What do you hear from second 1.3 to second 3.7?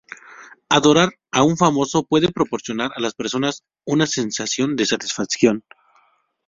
a un famoso puede proporcionar a las personas